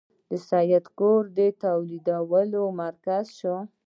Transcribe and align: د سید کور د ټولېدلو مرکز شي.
د 0.29 0.31
سید 0.49 0.85
کور 0.99 1.21
د 1.37 1.39
ټولېدلو 1.61 2.63
مرکز 2.81 3.25
شي. 3.39 3.55